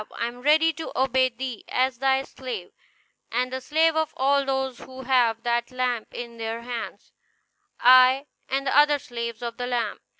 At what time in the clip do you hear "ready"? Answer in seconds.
0.41-0.73